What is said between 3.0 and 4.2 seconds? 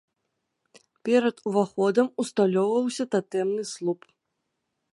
татэмны слуп.